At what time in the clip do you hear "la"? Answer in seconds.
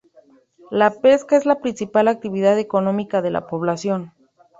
0.71-0.89, 1.45-1.59, 3.29-3.45